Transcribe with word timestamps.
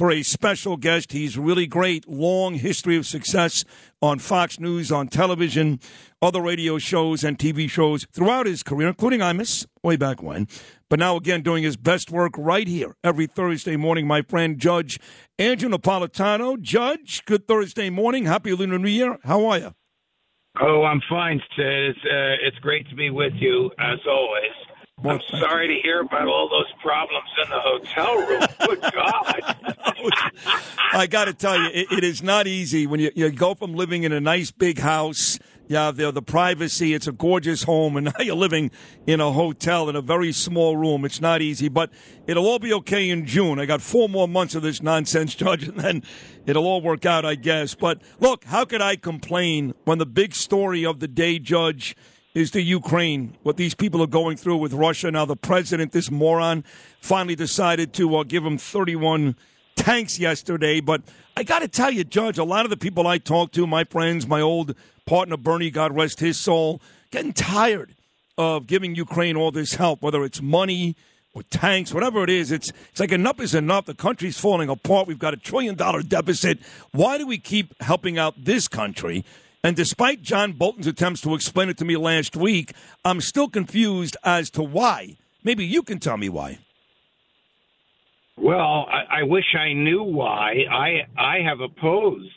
for 0.00 0.10
a 0.10 0.22
special 0.22 0.78
guest. 0.78 1.12
He's 1.12 1.36
really 1.36 1.66
great, 1.66 2.08
long 2.08 2.54
history 2.54 2.96
of 2.96 3.04
success 3.04 3.66
on 4.00 4.18
Fox 4.18 4.58
News, 4.58 4.90
on 4.90 5.08
television, 5.08 5.78
other 6.22 6.40
radio 6.40 6.78
shows 6.78 7.22
and 7.22 7.38
TV 7.38 7.68
shows 7.68 8.06
throughout 8.10 8.46
his 8.46 8.62
career, 8.62 8.88
including 8.88 9.20
Imus, 9.20 9.66
way 9.82 9.96
back 9.96 10.22
when. 10.22 10.48
But 10.88 11.00
now 11.00 11.16
again, 11.16 11.42
doing 11.42 11.64
his 11.64 11.76
best 11.76 12.10
work 12.10 12.32
right 12.38 12.66
here 12.66 12.96
every 13.04 13.26
Thursday 13.26 13.76
morning. 13.76 14.06
My 14.06 14.22
friend 14.22 14.58
Judge 14.58 14.98
Andrew 15.38 15.68
Napolitano. 15.68 16.58
Judge, 16.58 17.22
good 17.26 17.46
Thursday 17.46 17.90
morning. 17.90 18.24
Happy 18.24 18.54
Lunar 18.54 18.78
New 18.78 18.88
Year. 18.88 19.18
How 19.24 19.44
are 19.48 19.58
you? 19.58 19.74
Oh, 20.62 20.82
I'm 20.82 21.02
fine, 21.10 21.42
Sid. 21.54 21.66
It's, 21.66 21.98
uh, 22.06 22.46
it's 22.46 22.58
great 22.60 22.88
to 22.88 22.94
be 22.94 23.10
with 23.10 23.34
you 23.34 23.70
as 23.78 23.98
always. 24.08 24.69
I'm 25.04 25.20
sorry 25.30 25.68
to 25.68 25.80
hear 25.82 26.00
about 26.00 26.26
all 26.26 26.48
those 26.48 26.70
problems 26.80 27.28
in 27.42 27.50
the 27.50 27.60
hotel 27.60 28.16
room. 28.26 28.42
Good 28.66 28.92
God. 28.92 29.56
I 30.92 31.06
got 31.06 31.24
to 31.26 31.34
tell 31.34 31.58
you, 31.58 31.70
it, 31.72 31.90
it 31.90 32.04
is 32.04 32.22
not 32.22 32.46
easy 32.46 32.86
when 32.86 33.00
you, 33.00 33.10
you 33.14 33.30
go 33.30 33.54
from 33.54 33.74
living 33.74 34.04
in 34.04 34.12
a 34.12 34.20
nice 34.20 34.50
big 34.50 34.78
house. 34.78 35.38
You 35.68 35.76
have 35.76 35.96
the, 35.96 36.10
the 36.10 36.20
privacy. 36.20 36.92
It's 36.94 37.06
a 37.06 37.12
gorgeous 37.12 37.62
home, 37.62 37.96
and 37.96 38.06
now 38.18 38.24
you're 38.24 38.34
living 38.34 38.70
in 39.06 39.20
a 39.20 39.32
hotel 39.32 39.88
in 39.88 39.96
a 39.96 40.02
very 40.02 40.32
small 40.32 40.76
room. 40.76 41.04
It's 41.04 41.20
not 41.20 41.40
easy, 41.40 41.68
but 41.68 41.90
it'll 42.26 42.46
all 42.46 42.58
be 42.58 42.72
okay 42.74 43.08
in 43.08 43.24
June. 43.24 43.58
I 43.58 43.66
got 43.66 43.80
four 43.80 44.08
more 44.08 44.28
months 44.28 44.54
of 44.54 44.62
this 44.62 44.82
nonsense, 44.82 45.34
Judge, 45.36 45.66
and 45.66 45.78
then 45.78 46.02
it'll 46.44 46.66
all 46.66 46.82
work 46.82 47.06
out, 47.06 47.24
I 47.24 47.36
guess. 47.36 47.74
But 47.74 48.02
look, 48.18 48.44
how 48.44 48.64
could 48.64 48.82
I 48.82 48.96
complain 48.96 49.72
when 49.84 49.98
the 49.98 50.06
big 50.06 50.34
story 50.34 50.84
of 50.84 51.00
the 51.00 51.08
day, 51.08 51.38
Judge, 51.38 51.96
is 52.34 52.52
the 52.52 52.62
Ukraine, 52.62 53.36
what 53.42 53.56
these 53.56 53.74
people 53.74 54.02
are 54.02 54.06
going 54.06 54.36
through 54.36 54.58
with 54.58 54.72
Russia. 54.72 55.10
Now, 55.10 55.24
the 55.24 55.36
president, 55.36 55.92
this 55.92 56.10
moron, 56.10 56.64
finally 57.00 57.34
decided 57.34 57.92
to 57.94 58.16
uh, 58.16 58.22
give 58.22 58.44
them 58.44 58.56
31 58.56 59.36
tanks 59.76 60.18
yesterday. 60.18 60.80
But 60.80 61.02
I 61.36 61.42
got 61.42 61.60
to 61.60 61.68
tell 61.68 61.90
you, 61.90 62.04
Judge, 62.04 62.38
a 62.38 62.44
lot 62.44 62.64
of 62.64 62.70
the 62.70 62.76
people 62.76 63.06
I 63.06 63.18
talk 63.18 63.52
to, 63.52 63.66
my 63.66 63.84
friends, 63.84 64.26
my 64.26 64.40
old 64.40 64.74
partner 65.06 65.36
Bernie, 65.36 65.70
God 65.70 65.94
rest 65.94 66.20
his 66.20 66.38
soul, 66.38 66.80
getting 67.10 67.32
tired 67.32 67.94
of 68.38 68.66
giving 68.66 68.94
Ukraine 68.94 69.36
all 69.36 69.50
this 69.50 69.74
help, 69.74 70.00
whether 70.00 70.24
it's 70.24 70.40
money 70.40 70.96
or 71.34 71.42
tanks, 71.44 71.92
whatever 71.92 72.22
it 72.22 72.30
is. 72.30 72.52
It's, 72.52 72.72
it's 72.90 73.00
like 73.00 73.12
enough 73.12 73.40
is 73.40 73.54
enough. 73.54 73.86
The 73.86 73.94
country's 73.94 74.38
falling 74.38 74.68
apart. 74.68 75.08
We've 75.08 75.18
got 75.18 75.34
a 75.34 75.36
trillion 75.36 75.74
dollar 75.74 76.02
deficit. 76.02 76.60
Why 76.92 77.18
do 77.18 77.26
we 77.26 77.38
keep 77.38 77.80
helping 77.82 78.18
out 78.18 78.34
this 78.38 78.68
country? 78.68 79.24
And 79.62 79.76
despite 79.76 80.22
John 80.22 80.52
Bolton's 80.52 80.86
attempts 80.86 81.20
to 81.22 81.34
explain 81.34 81.68
it 81.68 81.76
to 81.78 81.84
me 81.84 81.96
last 81.96 82.34
week, 82.34 82.72
I'm 83.04 83.20
still 83.20 83.48
confused 83.48 84.16
as 84.24 84.48
to 84.50 84.62
why. 84.62 85.18
Maybe 85.44 85.66
you 85.66 85.82
can 85.82 85.98
tell 85.98 86.16
me 86.16 86.30
why. 86.30 86.60
Well, 88.38 88.86
I, 88.88 89.20
I 89.20 89.22
wish 89.24 89.44
I 89.54 89.74
knew 89.74 90.02
why. 90.02 90.64
I 90.70 91.06
I 91.20 91.38
have 91.46 91.60
opposed 91.60 92.30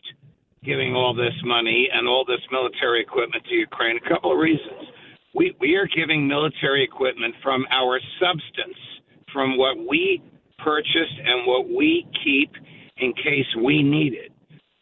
giving 0.66 0.94
all 0.94 1.14
this 1.14 1.34
money 1.46 1.88
and 1.94 2.08
all 2.08 2.26
this 2.26 2.42
military 2.52 3.02
equipment 3.02 3.44
to 3.46 3.56
Ukraine. 3.56 3.98
A 4.06 4.10
couple 4.10 4.34
of 4.34 4.38
reasons. 4.38 4.84
We 5.34 5.56
we 5.62 5.76
are 5.76 5.88
giving 5.96 6.28
military 6.28 6.84
equipment 6.84 7.36
from 7.42 7.66
our 7.72 8.02
substance, 8.20 8.78
from 9.32 9.58
what 9.58 9.78
we 9.78 10.22
purchased 10.60 11.20
and 11.24 11.48
what 11.48 11.70
we 11.70 12.06
keep 12.22 12.52
in 12.98 13.14
case 13.14 13.48
we 13.64 13.82
need 13.82 14.14
it. 14.14 14.33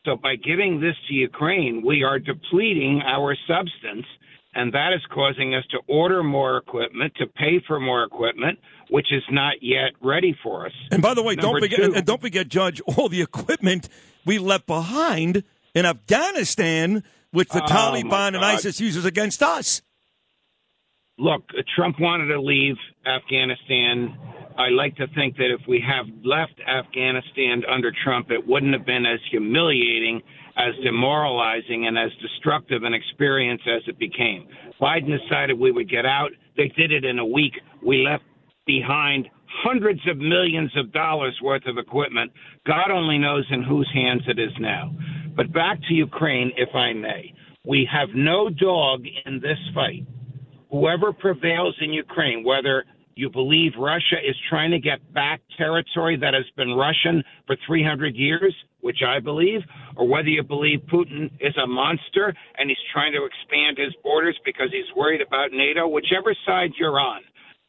So 0.06 0.16
by 0.16 0.36
giving 0.36 0.80
this 0.82 0.96
to 1.08 1.14
Ukraine, 1.14 1.84
we 1.86 2.04
are 2.04 2.18
depleting 2.18 3.02
our 3.06 3.36
substance, 3.48 4.06
and 4.56 4.74
that 4.74 4.94
is 4.94 5.02
causing 5.14 5.54
us 5.54 5.64
to 5.72 5.78
order 5.88 6.24
more 6.24 6.58
equipment, 6.58 7.14
to 7.18 7.28
pay 7.28 7.62
for 7.68 7.80
more 7.80 8.04
equipment, 8.04 8.58
which 8.90 9.12
is 9.14 9.24
not 9.30 9.56
yet 9.62 9.92
ready 10.02 10.36
for 10.44 10.66
us. 10.66 10.72
And 10.92 11.02
by 11.04 11.14
the 11.14 11.22
way, 11.22 11.36
Number 11.36 11.60
don't 11.60 11.70
forget, 11.70 11.80
two- 11.86 11.94
and 11.96 12.06
don't 12.06 12.22
forget, 12.22 12.48
Judge, 12.48 12.82
all 12.82 13.10
the 13.10 13.22
equipment 13.22 13.90
we 14.26 14.40
left 14.40 14.66
behind 14.66 15.44
in 15.76 15.86
Afghanistan, 15.86 17.04
which 17.32 17.50
the 17.50 17.64
Oh, 17.64 17.68
Taliban 17.68 18.30
and 18.36 18.38
ISIS 18.44 18.82
uses 18.82 19.06
against 19.06 19.44
us. 19.44 19.82
Look, 21.20 21.44
Trump 21.76 22.00
wanted 22.00 22.28
to 22.34 22.42
leave 22.42 22.76
Afghanistan. 23.06 24.18
I 24.58 24.70
like 24.70 24.96
to 24.98 25.08
think 25.16 25.38
that 25.38 25.52
if 25.52 25.62
we 25.68 25.84
have 25.86 26.06
left 26.24 26.54
Afghanistan 26.68 27.64
under 27.70 27.92
Trump, 28.04 28.32
it 28.32 28.46
wouldn't 28.46 28.74
have 28.74 28.86
been 28.86 29.06
as 29.06 29.20
humiliating, 29.30 30.22
as 30.58 30.74
demoralizing, 30.84 31.88
and 31.88 31.98
as 31.98 32.12
destructive 32.22 32.84
an 32.84 32.94
experience 32.94 33.62
as 33.68 33.82
it 33.88 33.98
became. 33.98 34.48
Biden 34.80 35.18
decided 35.18 35.60
we 35.60 35.72
would 35.72 35.90
get 35.90 36.06
out. 36.06 36.32
They 36.58 36.68
did 36.78 36.92
it 36.92 37.06
in 37.06 37.20
a 37.20 37.26
week. 37.26 37.54
We 37.86 38.06
left 38.06 38.24
behind 38.66 39.28
hundreds 39.64 40.02
of 40.08 40.18
millions 40.18 40.72
of 40.78 40.92
dollars 40.92 41.38
worth 41.42 41.66
of 41.66 41.78
equipment. 41.78 42.32
God 42.66 42.92
only 42.92 43.18
knows 43.18 43.46
in 43.52 43.64
whose 43.64 43.90
hands 43.94 44.24
it 44.28 44.40
is 44.40 44.52
now. 44.60 44.94
But 45.36 45.54
back 45.54 45.80
to 45.88 45.94
Ukraine, 45.94 46.52
if 46.58 46.74
I 46.76 46.94
may. 46.94 47.34
We 47.66 47.88
have 47.92 48.10
no 48.16 48.50
dog 48.50 49.04
in 49.26 49.40
this 49.40 49.60
fight 49.74 50.06
whoever 50.72 51.12
prevails 51.12 51.76
in 51.82 51.92
Ukraine, 51.92 52.44
whether 52.44 52.86
you 53.16 53.30
believe 53.30 53.74
Russia 53.78 54.18
is 54.24 54.36
trying 54.50 54.72
to 54.72 54.80
get 54.80 55.00
back 55.14 55.42
territory 55.58 56.18
that 56.18 56.34
has 56.34 56.46
been 56.56 56.74
Russian 56.74 57.24
for 57.46 57.56
300 57.68 58.16
years, 58.16 58.56
which 58.82 59.00
I 59.06 59.20
believe, 59.20 59.62
or 59.96 60.08
whether 60.08 60.30
you 60.30 60.44
believe 60.44 60.80
Putin 60.92 61.32
is 61.40 61.56
a 61.62 61.68
monster 61.68 62.34
and 62.58 62.70
he's 62.70 62.78
trying 62.94 63.14
to 63.14 63.26
expand 63.26 63.78
his 63.78 63.94
borders 64.04 64.38
because 64.46 64.70
he's 64.72 64.90
worried 64.96 65.22
about 65.22 65.52
NATO, 65.52 65.88
whichever 65.88 66.36
side 66.46 66.72
you're 66.80 67.00
on, 67.00 67.22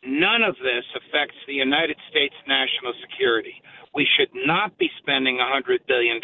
none 0.05 0.43
of 0.43 0.55
this 0.57 0.85
affects 0.97 1.37
the 1.47 1.55
United 1.55 1.97
States 2.11 2.35
national 2.47 2.93
security. 3.03 3.55
We 3.95 4.07
should 4.17 4.31
not 4.47 4.77
be 4.79 4.89
spending 4.99 5.39
$100 5.39 5.87
billion 5.87 6.21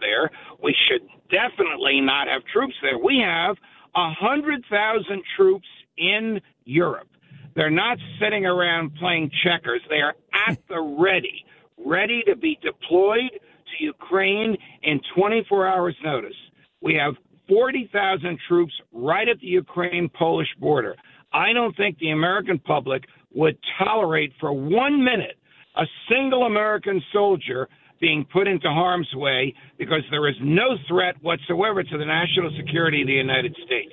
there. 0.00 0.30
We 0.62 0.74
should 0.88 1.06
definitely 1.30 2.00
not 2.00 2.26
have 2.26 2.42
troops 2.52 2.74
there. 2.82 2.98
We 2.98 3.22
have 3.24 3.56
100,000 3.94 5.22
troops 5.36 5.68
in 5.96 6.40
Europe. 6.64 7.08
They're 7.54 7.70
not 7.70 7.98
sitting 8.20 8.46
around 8.46 8.94
playing 8.96 9.30
checkers. 9.44 9.82
They 9.88 10.00
are 10.00 10.14
at 10.48 10.58
the 10.68 10.80
ready, 10.80 11.44
ready 11.84 12.22
to 12.26 12.36
be 12.36 12.58
deployed 12.62 13.30
to 13.30 13.84
Ukraine 13.84 14.56
in 14.82 15.00
24 15.14 15.66
hours' 15.66 15.96
notice. 16.02 16.36
We 16.80 16.94
have 16.94 17.14
40,000 17.48 18.38
troops 18.48 18.72
right 18.92 19.28
at 19.28 19.38
the 19.40 19.46
Ukraine 19.46 20.08
Polish 20.08 20.48
border. 20.58 20.96
I 21.32 21.52
don't 21.52 21.76
think 21.76 21.98
the 21.98 22.10
American 22.10 22.58
public 22.58 23.04
would 23.34 23.58
tolerate 23.78 24.32
for 24.40 24.52
one 24.52 25.04
minute 25.04 25.36
a 25.76 25.84
single 26.08 26.44
American 26.44 27.02
soldier 27.12 27.68
being 28.00 28.26
put 28.32 28.48
into 28.48 28.68
harm's 28.68 29.08
way 29.14 29.54
because 29.78 30.02
there 30.10 30.28
is 30.28 30.34
no 30.42 30.76
threat 30.88 31.14
whatsoever 31.22 31.82
to 31.82 31.98
the 31.98 32.04
national 32.04 32.50
security 32.56 33.02
of 33.02 33.06
the 33.06 33.12
United 33.14 33.56
States. 33.64 33.92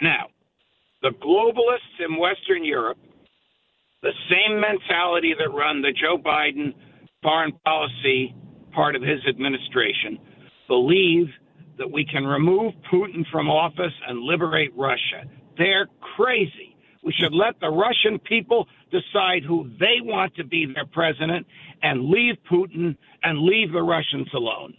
Now, 0.00 0.28
the 1.02 1.10
globalists 1.10 2.04
in 2.04 2.18
Western 2.18 2.64
Europe, 2.64 2.98
the 4.02 4.12
same 4.30 4.60
mentality 4.60 5.34
that 5.38 5.50
run 5.50 5.82
the 5.82 5.92
Joe 5.92 6.18
Biden 6.18 6.74
foreign 7.22 7.52
policy 7.64 8.34
part 8.72 8.94
of 8.94 9.02
his 9.02 9.20
administration, 9.28 10.18
believe 10.68 11.26
that 11.78 11.90
we 11.90 12.04
can 12.04 12.24
remove 12.24 12.74
Putin 12.92 13.24
from 13.30 13.48
office 13.48 13.92
and 14.06 14.20
liberate 14.20 14.72
Russia. 14.76 15.24
They're 15.56 15.86
crazy. 16.16 16.76
We 17.02 17.12
should 17.12 17.32
let 17.32 17.58
the 17.60 17.70
Russian 17.70 18.18
people 18.18 18.66
decide 18.90 19.42
who 19.44 19.70
they 19.78 20.00
want 20.00 20.34
to 20.36 20.44
be 20.44 20.66
their 20.66 20.86
president 20.86 21.46
and 21.82 22.08
leave 22.08 22.34
Putin 22.50 22.96
and 23.22 23.38
leave 23.38 23.72
the 23.72 23.82
Russians 23.82 24.28
alone. 24.34 24.74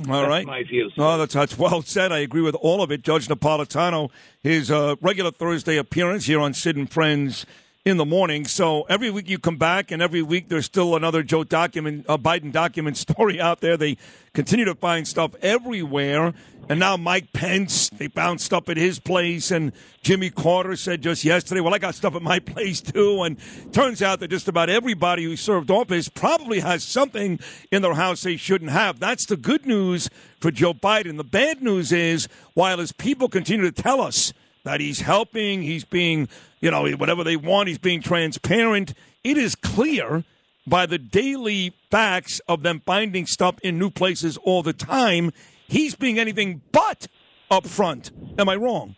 All 0.00 0.06
That's 0.06 0.28
right. 0.28 0.44
my 0.46 0.64
view. 0.64 0.90
No, 0.96 1.16
that's, 1.18 1.34
that's 1.34 1.56
well 1.56 1.80
said. 1.82 2.10
I 2.10 2.18
agree 2.18 2.42
with 2.42 2.56
all 2.56 2.82
of 2.82 2.90
it. 2.90 3.02
Judge 3.02 3.28
Napolitano, 3.28 4.10
his 4.40 4.68
uh, 4.68 4.96
regular 5.00 5.30
Thursday 5.30 5.76
appearance 5.76 6.26
here 6.26 6.40
on 6.40 6.52
Sid 6.52 6.76
and 6.76 6.90
Friends 6.90 7.46
in 7.84 7.98
the 7.98 8.04
morning. 8.06 8.46
So 8.46 8.84
every 8.84 9.10
week 9.10 9.28
you 9.28 9.38
come 9.38 9.58
back, 9.58 9.90
and 9.90 10.00
every 10.00 10.22
week 10.22 10.48
there's 10.48 10.64
still 10.64 10.96
another 10.96 11.22
Joe 11.22 11.44
document, 11.44 12.06
uh, 12.08 12.16
Biden 12.16 12.50
document 12.50 12.96
story 12.96 13.40
out 13.40 13.60
there. 13.60 13.76
They 13.76 13.98
continue 14.32 14.64
to 14.64 14.74
find 14.74 15.06
stuff 15.06 15.34
everywhere. 15.42 16.32
And 16.66 16.80
now 16.80 16.96
Mike 16.96 17.34
Pence, 17.34 17.90
they 17.90 18.08
found 18.08 18.40
stuff 18.40 18.70
at 18.70 18.78
his 18.78 18.98
place, 18.98 19.50
and 19.50 19.70
Jimmy 20.02 20.30
Carter 20.30 20.76
said 20.76 21.02
just 21.02 21.22
yesterday, 21.22 21.60
"Well, 21.60 21.74
I 21.74 21.78
got 21.78 21.94
stuff 21.94 22.14
at 22.14 22.22
my 22.22 22.38
place 22.54 22.80
too." 22.80 23.22
And 23.22 23.36
turns 23.70 24.00
out 24.00 24.20
that 24.20 24.28
just 24.28 24.48
about 24.48 24.70
everybody 24.70 25.24
who 25.24 25.36
served 25.36 25.70
office 25.70 26.08
probably 26.08 26.60
has 26.60 26.82
something 26.82 27.38
in 27.70 27.82
their 27.82 27.92
house 27.92 28.22
they 28.22 28.38
shouldn't 28.38 28.70
have. 28.70 28.98
That's 28.98 29.26
the 29.26 29.36
good 29.36 29.66
news 29.66 30.08
for 30.40 30.50
Joe 30.50 30.72
Biden. 30.72 31.18
The 31.18 31.24
bad 31.24 31.60
news 31.60 31.92
is, 31.92 32.28
while 32.54 32.78
his 32.78 32.92
people 32.92 33.28
continue 33.28 33.70
to 33.70 33.82
tell 33.82 34.00
us 34.00 34.32
that 34.64 34.80
he's 34.80 35.00
helping, 35.00 35.62
he's 35.62 35.84
being, 35.84 36.28
you 36.60 36.70
know, 36.70 36.90
whatever 36.92 37.22
they 37.22 37.36
want, 37.36 37.68
he's 37.68 37.78
being 37.78 38.02
transparent. 38.02 38.94
It 39.22 39.38
is 39.38 39.54
clear 39.54 40.24
by 40.66 40.86
the 40.86 40.98
daily 40.98 41.74
facts 41.90 42.40
of 42.48 42.62
them 42.62 42.82
finding 42.84 43.26
stuff 43.26 43.58
in 43.62 43.78
new 43.78 43.90
places 43.90 44.36
all 44.38 44.62
the 44.62 44.72
time, 44.72 45.30
he's 45.68 45.94
being 45.94 46.18
anything 46.18 46.62
but 46.72 47.06
upfront. 47.50 48.10
Am 48.38 48.48
I 48.48 48.56
wrong? 48.56 48.96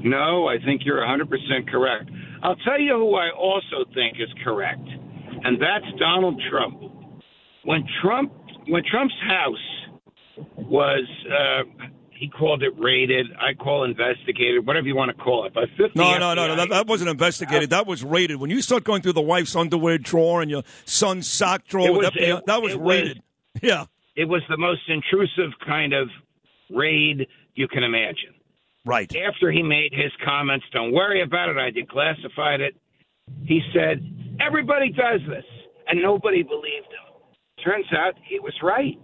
No, 0.00 0.48
I 0.48 0.58
think 0.64 0.82
you're 0.84 1.00
100% 1.00 1.70
correct. 1.70 2.10
I'll 2.42 2.56
tell 2.56 2.80
you 2.80 2.94
who 2.94 3.14
I 3.16 3.30
also 3.30 3.84
think 3.94 4.16
is 4.20 4.28
correct, 4.44 4.86
and 5.44 5.60
that's 5.60 5.86
Donald 5.98 6.40
Trump. 6.50 6.80
When 7.64 7.84
Trump, 8.02 8.32
when 8.68 8.82
Trump's 8.88 9.14
house 9.26 9.88
was 10.56 11.04
uh, 11.26 11.77
he 12.18 12.28
called 12.28 12.62
it 12.62 12.72
raided. 12.78 13.26
I 13.38 13.54
call 13.54 13.84
investigated, 13.84 14.66
whatever 14.66 14.86
you 14.86 14.96
want 14.96 15.16
to 15.16 15.22
call 15.22 15.46
it. 15.46 15.54
But 15.54 15.68
50 15.76 15.92
no, 15.94 16.18
no, 16.18 16.34
no, 16.34 16.48
no, 16.48 16.56
that, 16.56 16.68
that 16.70 16.86
wasn't 16.86 17.10
investigated. 17.10 17.70
That 17.70 17.86
was 17.86 18.02
raided. 18.02 18.36
When 18.36 18.50
you 18.50 18.60
start 18.60 18.84
going 18.84 19.02
through 19.02 19.12
the 19.12 19.20
wife's 19.20 19.54
underwear 19.54 19.98
drawer 19.98 20.42
and 20.42 20.50
your 20.50 20.62
son's 20.84 21.28
sock 21.28 21.64
drawer, 21.66 21.92
was, 21.92 22.10
it, 22.14 22.46
that 22.46 22.60
was 22.60 22.74
raided. 22.74 23.22
Was, 23.54 23.62
yeah, 23.62 23.84
it 24.16 24.24
was 24.24 24.42
the 24.48 24.56
most 24.56 24.82
intrusive 24.88 25.52
kind 25.64 25.92
of 25.92 26.08
raid 26.70 27.28
you 27.54 27.68
can 27.68 27.84
imagine. 27.84 28.34
Right. 28.84 29.10
After 29.16 29.52
he 29.52 29.62
made 29.62 29.92
his 29.92 30.12
comments, 30.24 30.66
don't 30.72 30.92
worry 30.92 31.22
about 31.22 31.50
it. 31.50 31.56
I 31.56 31.70
declassified 31.70 32.60
it. 32.60 32.74
He 33.44 33.60
said 33.72 34.02
everybody 34.40 34.90
does 34.90 35.20
this, 35.28 35.44
and 35.86 36.02
nobody 36.02 36.42
believed 36.42 36.86
him. 36.86 37.64
Turns 37.64 37.86
out 37.92 38.14
he 38.24 38.40
was 38.40 38.54
right. 38.62 38.98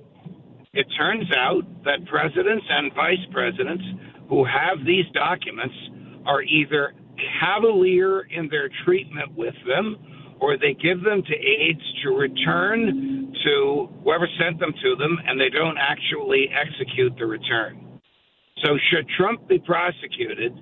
It 0.75 0.87
turns 0.99 1.31
out 1.37 1.63
that 1.85 2.05
presidents 2.07 2.67
and 2.69 2.93
vice 2.95 3.25
presidents 3.33 3.85
who 4.29 4.45
have 4.45 4.85
these 4.85 5.07
documents 5.15 5.75
are 6.27 6.43
either 6.43 6.95
cavalier 7.41 8.23
in 8.23 8.49
their 8.49 8.69
treatment 8.85 9.37
with 9.37 9.55
them 9.67 9.97
or 10.41 10.59
they 10.59 10.75
give 10.75 11.03
them 11.05 11.23
to 11.23 11.35
aides 11.35 11.81
to 12.03 12.11
return 12.11 13.33
to 13.45 13.89
whoever 14.03 14.27
sent 14.39 14.59
them 14.59 14.73
to 14.83 14.97
them 14.97 15.17
and 15.27 15.41
they 15.41 15.49
don't 15.49 15.79
actually 15.79 16.49
execute 16.51 17.13
the 17.19 17.27
return. 17.27 18.01
So, 18.65 18.77
should 18.91 19.07
Trump 19.17 19.47
be 19.49 19.59
prosecuted 19.59 20.53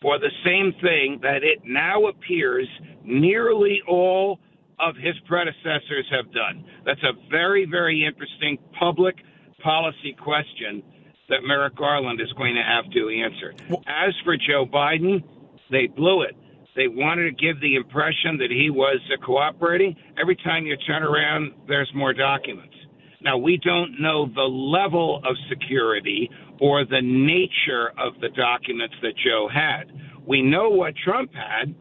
for 0.00 0.18
the 0.18 0.30
same 0.44 0.72
thing 0.82 1.20
that 1.22 1.42
it 1.42 1.60
now 1.64 2.06
appears 2.06 2.66
nearly 3.04 3.80
all 3.86 4.38
of 4.80 4.96
his 4.96 5.14
predecessors 5.28 6.06
have 6.10 6.32
done? 6.32 6.64
That's 6.84 7.02
a 7.02 7.12
very, 7.30 7.66
very 7.70 8.04
interesting 8.04 8.58
public 8.78 9.16
policy 9.62 10.16
question 10.22 10.82
that 11.28 11.38
Merrick 11.42 11.76
Garland 11.76 12.20
is 12.20 12.32
going 12.32 12.54
to 12.54 12.62
have 12.62 12.90
to 12.92 13.08
answer. 13.08 13.54
As 13.86 14.14
for 14.24 14.36
Joe 14.36 14.66
Biden, 14.66 15.22
they 15.70 15.86
blew 15.86 16.22
it. 16.22 16.36
They 16.76 16.88
wanted 16.88 17.24
to 17.24 17.30
give 17.30 17.60
the 17.60 17.76
impression 17.76 18.36
that 18.38 18.50
he 18.50 18.68
was 18.68 18.98
cooperating. 19.24 19.94
Every 20.20 20.36
time 20.36 20.66
you 20.66 20.76
turn 20.76 21.02
around, 21.02 21.52
there's 21.68 21.90
more 21.94 22.12
documents. 22.12 22.74
Now, 23.22 23.38
we 23.38 23.58
don't 23.64 24.00
know 24.00 24.26
the 24.26 24.42
level 24.42 25.22
of 25.24 25.36
security 25.48 26.28
or 26.60 26.84
the 26.84 27.00
nature 27.00 27.92
of 27.96 28.20
the 28.20 28.28
documents 28.30 28.94
that 29.02 29.14
Joe 29.24 29.48
had. 29.52 29.92
We 30.26 30.42
know 30.42 30.68
what 30.68 30.94
Trump 30.96 31.32
had 31.32 31.74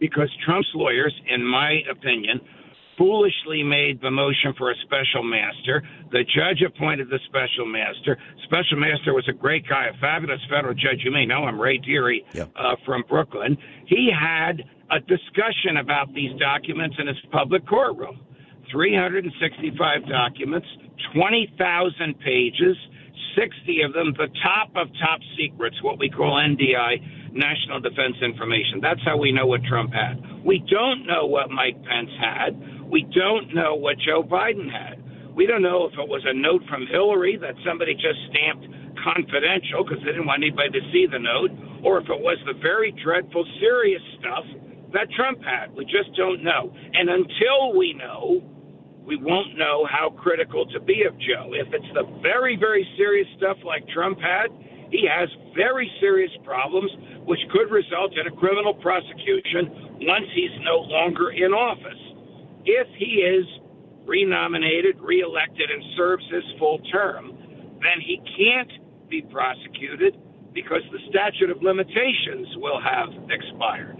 because 0.00 0.30
Trump's 0.44 0.68
lawyers, 0.74 1.14
in 1.28 1.44
my 1.44 1.80
opinion, 1.90 2.40
foolishly 2.96 3.62
made 3.62 4.00
the 4.00 4.10
motion 4.10 4.54
for 4.56 4.70
a 4.70 4.74
special 4.84 5.22
master. 5.22 5.82
The 6.10 6.24
judge 6.24 6.62
appointed 6.66 7.08
the 7.08 7.18
special 7.26 7.66
master. 7.66 8.18
Special 8.44 8.78
master 8.78 9.14
was 9.14 9.26
a 9.28 9.32
great 9.32 9.66
guy, 9.68 9.86
a 9.86 9.98
fabulous 10.00 10.40
federal 10.50 10.74
judge. 10.74 11.00
You 11.04 11.10
may 11.10 11.26
know 11.26 11.48
him, 11.48 11.60
Ray 11.60 11.78
Dearie 11.78 12.24
yep. 12.32 12.50
uh, 12.56 12.76
from 12.84 13.04
Brooklyn. 13.08 13.56
He 13.86 14.10
had 14.12 14.62
a 14.90 15.00
discussion 15.00 15.78
about 15.80 16.12
these 16.14 16.38
documents 16.38 16.96
in 16.98 17.06
his 17.06 17.16
public 17.30 17.66
courtroom. 17.66 18.20
365 18.70 20.08
documents, 20.08 20.66
20,000 21.14 22.18
pages, 22.20 22.76
60 23.36 23.82
of 23.82 23.92
them 23.92 24.12
the 24.16 24.28
top 24.42 24.70
of 24.76 24.88
top 25.00 25.20
secrets, 25.36 25.76
what 25.82 25.98
we 25.98 26.08
call 26.08 26.40
NDI, 26.40 27.32
National 27.32 27.80
Defense 27.80 28.16
Information. 28.22 28.80
That's 28.80 29.00
how 29.04 29.16
we 29.16 29.32
know 29.32 29.46
what 29.46 29.62
Trump 29.64 29.92
had. 29.92 30.20
We 30.44 30.64
don't 30.70 31.06
know 31.06 31.26
what 31.26 31.50
Mike 31.50 31.76
Pence 31.84 32.10
had. 32.20 32.81
We 32.92 33.08
don't 33.08 33.54
know 33.54 33.74
what 33.74 33.96
Joe 34.04 34.22
Biden 34.22 34.68
had. 34.68 35.00
We 35.32 35.46
don't 35.46 35.64
know 35.64 35.88
if 35.88 35.96
it 35.96 36.04
was 36.04 36.20
a 36.28 36.36
note 36.36 36.60
from 36.68 36.84
Hillary 36.92 37.40
that 37.40 37.56
somebody 37.64 37.94
just 37.96 38.20
stamped 38.28 38.68
confidential 39.00 39.80
because 39.80 40.04
they 40.04 40.12
didn't 40.12 40.28
want 40.28 40.44
anybody 40.44 40.76
to 40.76 40.84
see 40.92 41.08
the 41.08 41.16
note, 41.16 41.56
or 41.80 42.04
if 42.04 42.06
it 42.12 42.20
was 42.20 42.36
the 42.44 42.52
very 42.60 42.92
dreadful, 43.00 43.48
serious 43.64 44.04
stuff 44.20 44.44
that 44.92 45.08
Trump 45.16 45.40
had. 45.40 45.72
We 45.72 45.88
just 45.88 46.12
don't 46.20 46.44
know. 46.44 46.68
And 46.92 47.08
until 47.08 47.72
we 47.72 47.96
know, 47.96 48.44
we 49.08 49.16
won't 49.16 49.56
know 49.56 49.88
how 49.88 50.12
critical 50.12 50.68
to 50.68 50.78
be 50.78 51.08
of 51.08 51.16
Joe. 51.16 51.56
If 51.56 51.72
it's 51.72 51.88
the 51.96 52.04
very, 52.20 52.60
very 52.60 52.84
serious 53.00 53.26
stuff 53.40 53.56
like 53.64 53.88
Trump 53.88 54.20
had, 54.20 54.52
he 54.92 55.08
has 55.08 55.32
very 55.56 55.88
serious 55.96 56.30
problems, 56.44 56.92
which 57.24 57.40
could 57.56 57.72
result 57.72 58.12
in 58.20 58.28
a 58.28 58.36
criminal 58.36 58.76
prosecution 58.76 59.96
once 60.04 60.28
he's 60.36 60.52
no 60.60 60.84
longer 60.84 61.32
in 61.32 61.56
office 61.56 62.01
if 62.64 62.88
he 62.96 63.22
is 63.22 63.46
renominated, 64.06 65.00
reelected, 65.00 65.70
and 65.70 65.82
serves 65.96 66.24
his 66.30 66.44
full 66.58 66.78
term, 66.90 67.32
then 67.80 68.00
he 68.00 68.20
can't 68.36 69.08
be 69.08 69.22
prosecuted 69.22 70.16
because 70.52 70.82
the 70.90 70.98
statute 71.08 71.50
of 71.50 71.62
limitations 71.62 72.48
will 72.56 72.80
have 72.80 73.08
expired. 73.30 73.98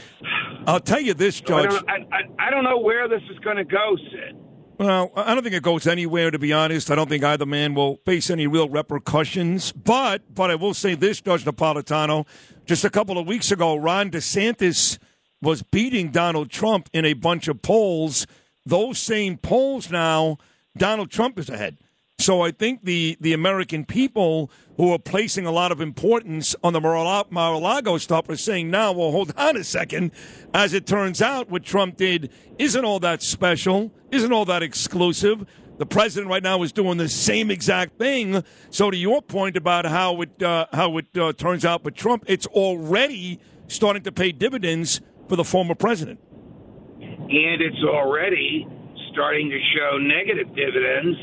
I'll 0.66 0.80
tell 0.80 1.00
you 1.00 1.14
this, 1.14 1.40
Judge. 1.40 1.72
So 1.72 1.82
I, 1.88 1.98
don't, 1.98 2.12
I, 2.12 2.46
I 2.46 2.50
don't 2.50 2.64
know 2.64 2.78
where 2.78 3.08
this 3.08 3.22
is 3.30 3.38
going 3.40 3.56
to 3.56 3.64
go, 3.64 3.96
Sid. 4.10 4.36
Well, 4.78 5.10
I 5.16 5.34
don't 5.34 5.42
think 5.42 5.54
it 5.54 5.62
goes 5.62 5.86
anywhere. 5.86 6.30
To 6.30 6.38
be 6.38 6.52
honest, 6.52 6.90
I 6.90 6.96
don't 6.96 7.08
think 7.08 7.24
either 7.24 7.46
man 7.46 7.74
will 7.74 7.96
face 8.04 8.28
any 8.28 8.46
real 8.46 8.68
repercussions. 8.68 9.72
But, 9.72 10.22
but 10.34 10.50
I 10.50 10.54
will 10.56 10.74
say 10.74 10.94
this, 10.94 11.22
Judge 11.22 11.44
Napolitano. 11.44 12.26
Just 12.66 12.84
a 12.84 12.90
couple 12.90 13.16
of 13.16 13.26
weeks 13.26 13.50
ago, 13.50 13.76
Ron 13.76 14.10
DeSantis 14.10 14.98
was 15.42 15.62
beating 15.62 16.10
Donald 16.10 16.50
Trump 16.50 16.88
in 16.92 17.04
a 17.04 17.12
bunch 17.12 17.48
of 17.48 17.62
polls. 17.62 18.26
Those 18.64 18.98
same 18.98 19.36
polls 19.36 19.90
now, 19.90 20.38
Donald 20.76 21.10
Trump 21.10 21.38
is 21.38 21.48
ahead. 21.48 21.78
So 22.18 22.40
I 22.40 22.50
think 22.50 22.84
the, 22.84 23.18
the 23.20 23.34
American 23.34 23.84
people 23.84 24.50
who 24.78 24.90
are 24.92 24.98
placing 24.98 25.44
a 25.44 25.52
lot 25.52 25.70
of 25.70 25.82
importance 25.82 26.56
on 26.64 26.72
the 26.72 26.80
Mar-a-Lago 26.80 27.98
stuff 27.98 28.28
are 28.30 28.36
saying 28.36 28.70
now, 28.70 28.92
well, 28.92 29.10
hold 29.10 29.34
on 29.36 29.56
a 29.56 29.64
second. 29.64 30.12
As 30.54 30.72
it 30.72 30.86
turns 30.86 31.20
out, 31.20 31.50
what 31.50 31.62
Trump 31.62 31.98
did 31.98 32.30
isn't 32.58 32.84
all 32.84 33.00
that 33.00 33.22
special, 33.22 33.92
isn't 34.10 34.32
all 34.32 34.46
that 34.46 34.62
exclusive. 34.62 35.46
The 35.76 35.84
president 35.84 36.30
right 36.30 36.42
now 36.42 36.62
is 36.62 36.72
doing 36.72 36.96
the 36.96 37.08
same 37.08 37.50
exact 37.50 37.98
thing. 37.98 38.42
So 38.70 38.90
to 38.90 38.96
your 38.96 39.20
point 39.20 39.58
about 39.58 39.84
how 39.84 40.22
it 40.22 40.42
uh, 40.42 40.66
how 40.72 40.96
it 40.96 41.06
uh, 41.18 41.34
turns 41.34 41.66
out 41.66 41.84
with 41.84 41.94
Trump, 41.94 42.24
it's 42.26 42.46
already 42.46 43.40
starting 43.68 44.02
to 44.04 44.12
pay 44.12 44.32
dividends 44.32 45.02
for 45.28 45.36
the 45.36 45.44
former 45.44 45.74
president. 45.74 46.20
And 47.00 47.58
it's 47.60 47.82
already 47.82 48.66
starting 49.12 49.50
to 49.50 49.58
show 49.74 49.98
negative 49.98 50.54
dividends 50.54 51.18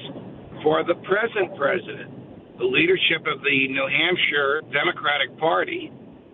for 0.63 0.83
the 0.83 0.95
present 1.05 1.55
president. 1.55 2.09
The 2.57 2.65
leadership 2.65 3.25
of 3.25 3.41
the 3.41 3.67
New 3.69 3.87
Hampshire 3.87 4.61
Democratic 4.71 5.37
Party 5.37 5.91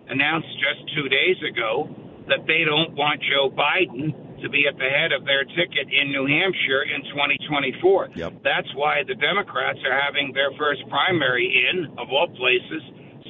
announced 0.08 0.48
just 0.58 0.80
two 0.96 1.08
days 1.08 1.36
ago 1.46 1.88
that 2.28 2.46
they 2.46 2.64
don't 2.64 2.94
want 2.94 3.22
Joe 3.28 3.50
Biden 3.50 4.12
to 4.42 4.48
be 4.48 4.66
at 4.66 4.76
the 4.78 4.88
head 4.88 5.12
of 5.12 5.24
their 5.24 5.44
ticket 5.44 5.86
in 5.92 6.10
New 6.12 6.26
Hampshire 6.26 6.88
in 6.88 7.04
2024. 7.12 8.16
Yep. 8.16 8.40
That's 8.42 8.68
why 8.74 9.04
the 9.06 9.14
Democrats 9.14 9.78
are 9.84 9.96
having 10.00 10.32
their 10.32 10.50
first 10.56 10.80
primary 10.88 11.44
in, 11.44 11.86
of 11.98 12.08
all 12.08 12.28
places, 12.40 12.82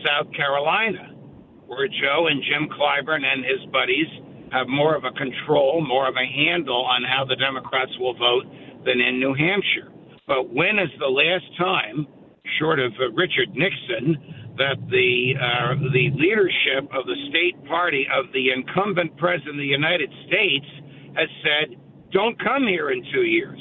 South 0.07 0.31
Carolina, 0.33 1.11
where 1.67 1.89
Joe 1.89 2.31
and 2.31 2.43
Jim 2.47 2.71
Clyburn 2.71 3.27
and 3.27 3.45
his 3.45 3.61
buddies 3.75 4.07
have 4.53 4.69
more 4.69 4.95
of 4.97 5.05
a 5.05 5.13
control, 5.13 5.85
more 5.87 6.09
of 6.09 6.15
a 6.17 6.27
handle 6.27 6.85
on 6.85 7.03
how 7.05 7.25
the 7.25 7.37
Democrats 7.37 7.93
will 7.99 8.15
vote 8.15 8.45
than 8.85 9.01
in 9.01 9.21
New 9.21 9.35
Hampshire. 9.35 9.93
But 10.27 10.53
when 10.53 10.79
is 10.79 10.91
the 10.99 11.11
last 11.11 11.47
time, 11.59 12.07
short 12.59 12.79
of 12.79 12.93
uh, 13.01 13.11
Richard 13.13 13.51
Nixon, 13.55 14.17
that 14.57 14.77
the 14.91 15.35
uh, 15.39 15.75
the 15.93 16.11
leadership 16.15 16.91
of 16.93 17.07
the 17.07 17.17
state 17.31 17.57
party 17.67 18.07
of 18.13 18.27
the 18.33 18.51
incumbent 18.51 19.17
president 19.17 19.57
of 19.57 19.63
the 19.63 19.75
United 19.75 20.11
States 20.27 20.67
has 21.17 21.29
said, 21.43 21.77
"Don't 22.13 22.39
come 22.43 22.67
here 22.67 22.91
in 22.91 23.03
two 23.13 23.23
years." 23.23 23.59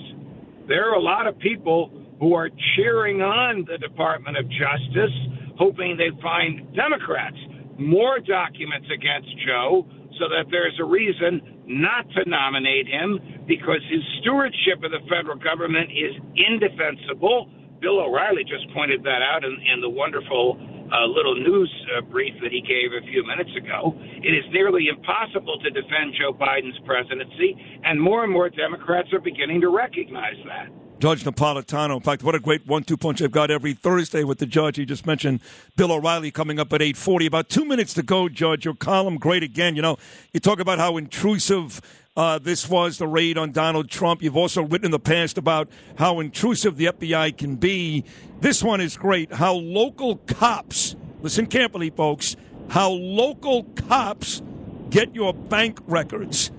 There 0.67 0.89
are 0.89 0.95
a 0.95 1.01
lot 1.01 1.27
of 1.27 1.37
people 1.39 1.91
who 2.19 2.35
are 2.35 2.49
cheering 2.75 3.21
on 3.21 3.65
the 3.65 3.77
Department 3.77 4.37
of 4.37 4.45
Justice, 4.49 5.15
hoping 5.57 5.97
they 5.97 6.11
find 6.21 6.75
Democrats 6.75 7.37
more 7.79 8.19
documents 8.19 8.87
against 8.93 9.29
Joe 9.47 9.87
so 10.19 10.27
that 10.27 10.51
there's 10.51 10.77
a 10.79 10.85
reason 10.85 11.63
not 11.65 12.05
to 12.11 12.29
nominate 12.29 12.87
him 12.87 13.19
because 13.47 13.81
his 13.89 14.03
stewardship 14.21 14.83
of 14.83 14.91
the 14.91 15.01
federal 15.09 15.37
government 15.37 15.89
is 15.89 16.13
indefensible. 16.35 17.49
Bill 17.79 18.03
O'Reilly 18.03 18.43
just 18.43 18.67
pointed 18.73 19.03
that 19.03 19.23
out 19.23 19.43
in, 19.43 19.55
in 19.73 19.79
the 19.79 19.89
wonderful 19.89 20.59
uh, 20.91 21.05
little 21.05 21.35
news 21.35 21.71
uh, 21.95 22.01
brief 22.01 22.33
that 22.41 22.51
he 22.51 22.61
gave 22.61 22.91
a 22.91 23.05
few 23.07 23.25
minutes 23.25 23.51
ago. 23.55 23.95
It 23.97 24.33
is 24.33 24.43
nearly 24.51 24.87
impossible 24.89 25.59
to 25.61 25.69
defend 25.69 26.17
Joe 26.19 26.33
Biden's 26.33 26.77
presidency, 26.85 27.55
and 27.85 28.01
more 28.01 28.23
and 28.23 28.33
more 28.33 28.49
Democrats 28.49 29.13
are 29.13 29.21
beginning 29.21 29.61
to 29.61 29.69
recognize 29.69 30.37
that. 30.45 30.67
Judge 30.99 31.23
Napolitano. 31.23 31.95
In 31.95 32.01
fact, 32.01 32.23
what 32.23 32.35
a 32.35 32.39
great 32.39 32.67
one-two 32.67 32.97
punch 32.97 33.21
I've 33.21 33.31
got 33.31 33.49
every 33.49 33.73
Thursday 33.73 34.25
with 34.25 34.39
the 34.39 34.45
judge. 34.45 34.75
He 34.75 34.85
just 34.85 35.05
mentioned 35.05 35.39
Bill 35.77 35.93
O'Reilly 35.93 36.29
coming 36.29 36.59
up 36.59 36.73
at 36.73 36.81
8:40. 36.81 37.25
About 37.25 37.47
two 37.47 37.63
minutes 37.63 37.93
to 37.93 38.03
go, 38.03 38.27
Judge. 38.27 38.65
Your 38.65 38.73
column, 38.73 39.17
great 39.17 39.41
again. 39.41 39.77
You 39.77 39.81
know, 39.81 39.97
you 40.33 40.41
talk 40.41 40.59
about 40.59 40.77
how 40.77 40.97
intrusive 40.97 41.81
uh, 42.17 42.37
this 42.37 42.69
was 42.69 42.97
the 42.97 43.07
raid 43.07 43.37
on 43.37 43.53
Donald 43.53 43.89
Trump. 43.89 44.21
You've 44.21 44.35
also 44.35 44.61
written 44.61 44.85
in 44.85 44.91
the 44.91 44.99
past 44.99 45.37
about 45.37 45.69
how 45.97 46.19
intrusive 46.19 46.75
the 46.75 46.87
FBI 46.87 47.37
can 47.37 47.55
be. 47.55 48.03
This 48.41 48.61
one 48.61 48.81
is 48.81 48.97
great. 48.97 49.31
How 49.31 49.53
local 49.53 50.17
cops, 50.17 50.97
listen 51.21 51.45
carefully, 51.45 51.91
folks, 51.91 52.35
how 52.67 52.89
local 52.91 53.63
cops 53.87 54.41
get 54.89 55.15
your 55.15 55.33
bank 55.33 55.79
records. 55.87 56.51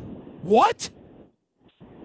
What? 0.43 0.89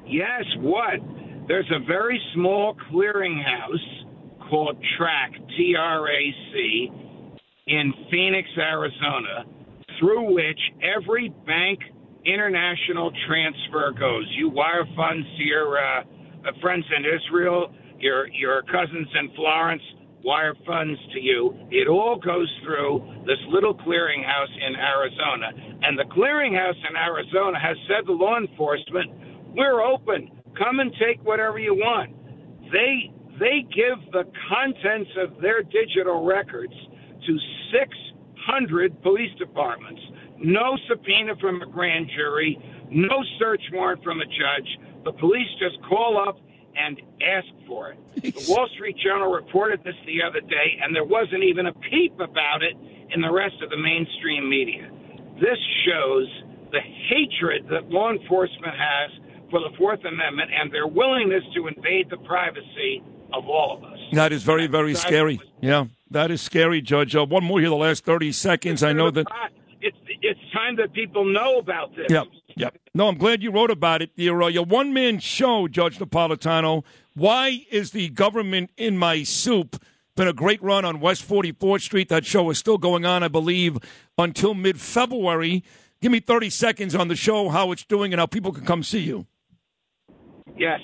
Yes, 0.05 0.43
what? 0.57 0.99
There's 1.47 1.69
a 1.71 1.85
very 1.85 2.19
small 2.33 2.75
clearinghouse 2.91 4.49
called 4.49 4.77
TRAC, 4.97 5.31
T 5.55 5.75
R 5.77 6.09
A 6.09 6.35
C, 6.51 6.91
in 7.67 7.93
Phoenix, 8.09 8.49
Arizona, 8.57 9.45
through 9.99 10.33
which 10.33 10.59
every 10.81 11.29
bank 11.45 11.79
international 12.25 13.11
transfer 13.27 13.91
goes. 13.91 14.25
You 14.35 14.49
wire 14.49 14.85
funds 14.95 15.27
to 15.37 15.43
your 15.43 15.77
uh, 15.77 16.01
friends 16.61 16.85
in 16.97 17.05
Israel, 17.05 17.71
your 17.99 18.27
your 18.29 18.63
cousins 18.63 19.07
in 19.13 19.29
Florence, 19.35 19.83
wire 20.23 20.55
funds 20.65 20.99
to 21.13 21.19
you. 21.19 21.55
It 21.69 21.87
all 21.87 22.17
goes 22.17 22.51
through 22.63 23.23
this 23.27 23.37
little 23.49 23.75
clearinghouse 23.75 24.67
in 24.67 24.75
Arizona, 24.75 25.77
and 25.83 25.97
the 25.97 26.05
clearinghouse 26.05 26.81
in 26.89 26.95
Arizona 26.95 27.59
has 27.59 27.77
said 27.87 28.07
to 28.07 28.13
law 28.13 28.37
enforcement, 28.37 29.11
"We're 29.55 29.81
open 29.81 30.31
come 30.57 30.79
and 30.79 30.91
take 30.99 31.23
whatever 31.23 31.59
you 31.59 31.73
want. 31.75 32.11
They 32.71 33.11
they 33.39 33.65
give 33.73 33.99
the 34.11 34.23
contents 34.49 35.11
of 35.17 35.41
their 35.41 35.61
digital 35.61 36.23
records 36.23 36.73
to 37.27 37.37
600 37.73 39.01
police 39.01 39.31
departments. 39.37 40.01
No 40.37 40.77
subpoena 40.87 41.35
from 41.41 41.61
a 41.61 41.65
grand 41.65 42.09
jury, 42.15 42.57
no 42.89 43.23
search 43.39 43.61
warrant 43.73 44.03
from 44.03 44.21
a 44.21 44.25
judge. 44.25 44.67
The 45.03 45.11
police 45.13 45.47
just 45.59 45.81
call 45.87 46.23
up 46.27 46.39
and 46.77 47.01
ask 47.21 47.47
for 47.67 47.91
it. 47.91 47.99
The 48.21 48.51
Wall 48.51 48.67
Street 48.75 48.97
Journal 49.03 49.31
reported 49.31 49.83
this 49.83 49.95
the 50.05 50.21
other 50.23 50.41
day, 50.41 50.79
and 50.81 50.95
there 50.95 51.05
wasn't 51.05 51.43
even 51.43 51.67
a 51.67 51.73
peep 51.73 52.19
about 52.19 52.63
it 52.63 52.75
in 53.13 53.21
the 53.21 53.31
rest 53.31 53.55
of 53.63 53.69
the 53.69 53.77
mainstream 53.77 54.49
media. 54.49 54.89
This 55.39 55.59
shows 55.85 56.27
the 56.71 56.81
hatred 57.09 57.67
that 57.69 57.89
law 57.89 58.11
enforcement 58.11 58.75
has 58.75 59.11
for 59.55 59.61
the 59.61 59.77
Fourth 59.77 60.03
Amendment 60.03 60.51
and 60.53 60.69
their 60.69 60.85
willingness 60.85 61.41
to 61.55 61.67
invade 61.67 62.09
the 62.09 62.17
privacy 62.17 63.01
of 63.31 63.47
all 63.47 63.77
of 63.77 63.85
us. 63.85 63.97
That 64.11 64.33
is 64.33 64.43
very, 64.43 64.67
very 64.67 64.93
scary. 64.95 65.39
Yeah, 65.61 65.85
that 66.11 66.29
is 66.29 66.41
scary, 66.41 66.81
Judge. 66.81 67.15
Uh, 67.15 67.25
one 67.25 67.45
more 67.45 67.61
here, 67.61 67.69
the 67.69 67.75
last 67.77 68.03
30 68.03 68.33
seconds. 68.33 68.83
I 68.83 68.91
know 68.91 69.11
that. 69.11 69.25
It's, 69.79 69.95
it's 70.21 70.39
time 70.51 70.75
that 70.75 70.91
people 70.91 71.23
know 71.23 71.57
about 71.57 71.95
this. 71.95 72.07
Yep, 72.09 72.25
yep. 72.57 72.77
No, 72.93 73.07
I'm 73.07 73.17
glad 73.17 73.41
you 73.41 73.51
wrote 73.51 73.71
about 73.71 74.01
it. 74.01 74.09
Your, 74.15 74.43
uh, 74.43 74.47
your 74.49 74.65
one 74.65 74.93
man 74.93 75.19
show, 75.19 75.69
Judge 75.69 75.99
Napolitano. 75.99 76.83
Why 77.13 77.65
is 77.71 77.91
the 77.91 78.09
government 78.09 78.71
in 78.75 78.97
my 78.97 79.23
soup? 79.23 79.81
Been 80.17 80.27
a 80.27 80.33
great 80.33 80.61
run 80.61 80.83
on 80.83 80.99
West 80.99 81.25
44th 81.25 81.81
Street. 81.81 82.09
That 82.09 82.25
show 82.25 82.49
is 82.49 82.57
still 82.57 82.77
going 82.77 83.05
on, 83.05 83.23
I 83.23 83.29
believe, 83.29 83.77
until 84.17 84.53
mid 84.53 84.81
February. 84.81 85.63
Give 86.01 86.11
me 86.11 86.19
30 86.19 86.49
seconds 86.49 86.93
on 86.93 87.07
the 87.07 87.15
show, 87.15 87.47
how 87.47 87.71
it's 87.71 87.85
doing, 87.85 88.11
and 88.11 88.19
how 88.19 88.25
people 88.25 88.51
can 88.51 88.65
come 88.65 88.83
see 88.83 88.99
you. 88.99 89.27
Yes. 90.57 90.79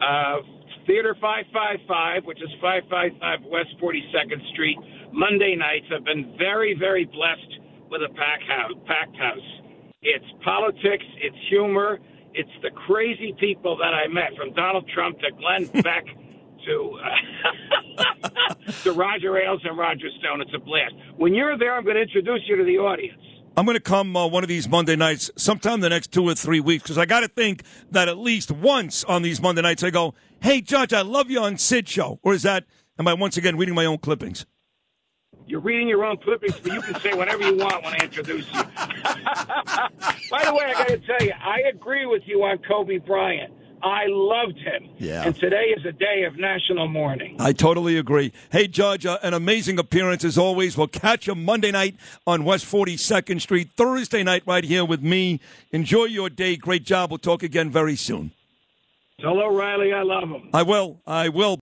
Uh, 0.00 0.38
Theater 0.86 1.14
555, 1.20 2.24
which 2.24 2.42
is 2.42 2.50
555 2.60 3.50
West 3.50 3.70
42nd 3.80 4.52
Street, 4.52 4.78
Monday 5.12 5.54
nights. 5.54 5.86
I've 5.94 6.04
been 6.04 6.34
very, 6.38 6.74
very 6.74 7.04
blessed 7.04 7.60
with 7.90 8.02
a 8.02 8.12
packed 8.14 8.48
house. 8.48 8.72
Packed 8.86 9.16
house. 9.16 9.48
It's 10.02 10.24
politics, 10.44 11.04
it's 11.18 11.36
humor, 11.48 12.00
it's 12.34 12.50
the 12.62 12.70
crazy 12.70 13.34
people 13.38 13.76
that 13.76 13.94
I 13.94 14.08
met, 14.08 14.34
from 14.36 14.52
Donald 14.54 14.88
Trump 14.92 15.20
to 15.20 15.30
Glenn 15.38 15.66
Beck 15.82 16.04
to 16.66 16.98
uh, 16.98 18.28
to 18.82 18.92
Roger 18.92 19.38
Ailes 19.38 19.60
and 19.64 19.78
Roger 19.78 20.08
Stone. 20.18 20.40
It's 20.40 20.54
a 20.54 20.58
blast. 20.58 20.94
When 21.16 21.34
you're 21.34 21.56
there, 21.58 21.74
I'm 21.74 21.84
going 21.84 21.96
to 21.96 22.02
introduce 22.02 22.40
you 22.46 22.56
to 22.56 22.64
the 22.64 22.78
audience. 22.78 23.22
I'm 23.54 23.66
going 23.66 23.76
to 23.76 23.80
come 23.80 24.16
uh, 24.16 24.26
one 24.26 24.42
of 24.42 24.48
these 24.48 24.66
Monday 24.66 24.96
nights 24.96 25.30
sometime 25.36 25.80
the 25.80 25.90
next 25.90 26.10
two 26.10 26.26
or 26.26 26.34
three 26.34 26.60
weeks 26.60 26.84
because 26.84 26.96
I 26.96 27.04
got 27.04 27.20
to 27.20 27.28
think 27.28 27.64
that 27.90 28.08
at 28.08 28.16
least 28.16 28.50
once 28.50 29.04
on 29.04 29.20
these 29.20 29.42
Monday 29.42 29.60
nights 29.60 29.82
I 29.82 29.90
go, 29.90 30.14
hey, 30.40 30.62
Judge, 30.62 30.94
I 30.94 31.02
love 31.02 31.30
you 31.30 31.40
on 31.40 31.58
Sid 31.58 31.86
Show. 31.86 32.18
Or 32.22 32.32
is 32.32 32.42
that, 32.44 32.64
am 32.98 33.06
I 33.06 33.12
once 33.12 33.36
again 33.36 33.58
reading 33.58 33.74
my 33.74 33.84
own 33.84 33.98
clippings? 33.98 34.46
You're 35.46 35.60
reading 35.60 35.86
your 35.86 36.02
own 36.04 36.16
clippings, 36.16 36.58
but 36.60 36.72
you 36.72 36.80
can 36.80 36.98
say 37.00 37.12
whatever 37.12 37.42
you 37.42 37.56
want 37.56 37.84
when 37.84 37.92
I 37.92 38.04
introduce 38.04 38.46
you. 38.46 38.62
By 40.30 40.44
the 40.44 40.54
way, 40.54 40.64
I 40.64 40.72
got 40.72 40.88
to 40.88 40.98
tell 40.98 41.26
you, 41.26 41.32
I 41.38 41.60
agree 41.68 42.06
with 42.06 42.22
you 42.24 42.42
on 42.44 42.56
Kobe 42.58 42.98
Bryant. 42.98 43.52
I 43.82 44.04
loved 44.06 44.58
him. 44.58 44.90
Yeah. 44.98 45.24
And 45.24 45.34
today 45.34 45.74
is 45.76 45.84
a 45.84 45.92
day 45.92 46.24
of 46.24 46.38
national 46.38 46.88
mourning. 46.88 47.36
I 47.40 47.52
totally 47.52 47.98
agree. 47.98 48.32
Hey, 48.50 48.68
Judge, 48.68 49.04
uh, 49.04 49.18
an 49.22 49.34
amazing 49.34 49.78
appearance 49.78 50.24
as 50.24 50.38
always. 50.38 50.76
We'll 50.76 50.86
catch 50.86 51.26
you 51.26 51.34
Monday 51.34 51.72
night 51.72 51.96
on 52.26 52.44
West 52.44 52.64
42nd 52.66 53.40
Street, 53.40 53.70
Thursday 53.76 54.22
night 54.22 54.44
right 54.46 54.64
here 54.64 54.84
with 54.84 55.02
me. 55.02 55.40
Enjoy 55.72 56.04
your 56.04 56.30
day. 56.30 56.56
Great 56.56 56.84
job. 56.84 57.10
We'll 57.10 57.18
talk 57.18 57.42
again 57.42 57.70
very 57.70 57.96
soon. 57.96 58.30
Tell 59.20 59.38
O'Reilly 59.38 59.92
I 59.92 60.02
love 60.02 60.28
him. 60.28 60.50
I 60.52 60.62
will. 60.62 61.00
I 61.06 61.28
will. 61.28 61.50